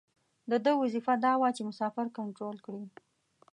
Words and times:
د 0.49 0.51
ده 0.63 0.71
وظیفه 0.81 1.13
دا 1.25 1.33
وه 1.39 1.49
چې 1.55 1.61
مسافر 1.69 2.05
کنترول 2.17 2.57
کړي. 2.65 2.83